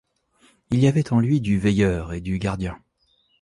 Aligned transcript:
Il 0.71 0.79
y 0.79 0.87
avait 0.87 1.13
en 1.13 1.19
lui 1.19 1.41
du 1.41 1.59
veilleur 1.59 2.11
et 2.13 2.21
du 2.21 2.39
gardien. 2.39 2.81